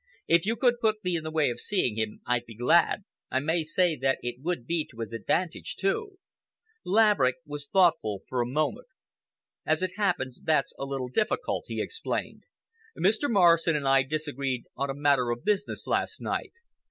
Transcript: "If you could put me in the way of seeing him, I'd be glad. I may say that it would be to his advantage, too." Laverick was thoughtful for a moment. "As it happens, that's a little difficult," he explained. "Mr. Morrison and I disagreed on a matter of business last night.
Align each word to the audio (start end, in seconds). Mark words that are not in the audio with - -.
"If 0.27 0.47
you 0.47 0.55
could 0.55 0.79
put 0.81 1.03
me 1.03 1.15
in 1.15 1.23
the 1.23 1.29
way 1.29 1.51
of 1.51 1.59
seeing 1.59 1.95
him, 1.95 2.21
I'd 2.25 2.47
be 2.47 2.55
glad. 2.55 3.03
I 3.29 3.37
may 3.39 3.61
say 3.61 3.95
that 3.97 4.17
it 4.23 4.41
would 4.41 4.65
be 4.65 4.83
to 4.87 4.97
his 4.99 5.13
advantage, 5.13 5.75
too." 5.75 6.17
Laverick 6.83 7.35
was 7.45 7.67
thoughtful 7.67 8.23
for 8.27 8.41
a 8.41 8.47
moment. 8.47 8.87
"As 9.63 9.83
it 9.83 9.91
happens, 9.97 10.41
that's 10.41 10.73
a 10.79 10.85
little 10.85 11.09
difficult," 11.09 11.65
he 11.67 11.79
explained. 11.79 12.47
"Mr. 12.97 13.29
Morrison 13.31 13.75
and 13.75 13.87
I 13.87 14.01
disagreed 14.01 14.63
on 14.75 14.89
a 14.89 14.95
matter 14.95 15.29
of 15.29 15.45
business 15.45 15.85
last 15.85 16.19
night. 16.19 16.53